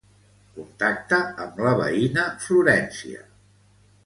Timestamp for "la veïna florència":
1.67-3.23